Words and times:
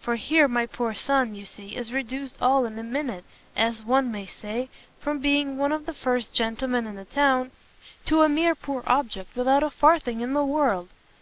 For 0.00 0.16
here 0.16 0.48
my 0.48 0.64
poor 0.64 0.94
son, 0.94 1.34
you 1.34 1.44
see, 1.44 1.76
is 1.76 1.92
reduced 1.92 2.38
all 2.40 2.64
in 2.64 2.78
a 2.78 2.82
minute, 2.82 3.24
as 3.54 3.82
one 3.84 4.10
may 4.10 4.24
say, 4.24 4.70
from 5.00 5.18
being 5.18 5.58
one 5.58 5.70
of 5.70 5.84
the 5.84 5.92
first 5.92 6.34
gentlemen 6.34 6.86
in 6.86 6.96
the 6.96 7.04
town, 7.04 7.50
to 8.06 8.22
a 8.22 8.28
mere 8.30 8.54
poor 8.54 8.82
object, 8.86 9.36
without 9.36 9.62
a 9.62 9.68
farthing 9.68 10.22
in 10.22 10.32
the 10.32 10.46
world!" 10.46 10.88